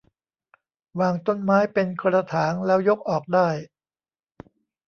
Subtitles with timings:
[0.99, 3.47] วางต้นไม้เป็นกระถางแล้วยกออกได้